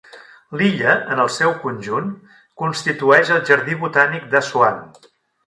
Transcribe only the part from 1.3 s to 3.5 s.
seu conjunt, constitueix el